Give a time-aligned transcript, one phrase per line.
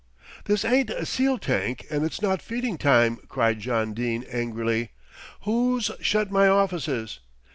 [0.45, 4.93] "This ain't a seal tank and it's not feeding time," cried John Dene angrily.
[5.41, 7.19] "Who's shut my offices?"